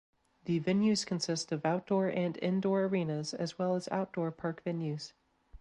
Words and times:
The 0.45 0.59
venues 0.59 1.05
consist 1.05 1.51
of 1.51 1.63
outdoor 1.63 2.07
and 2.07 2.35
indoor 2.41 2.85
arenas 2.85 3.35
as 3.35 3.59
well 3.59 3.75
as 3.75 3.87
outdoor 3.91 4.31
park 4.31 4.63
venues. 4.65 5.11